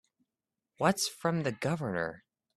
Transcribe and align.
What's 0.79 1.07
from 1.07 1.43
the 1.43 1.51
Governor? 1.51 2.23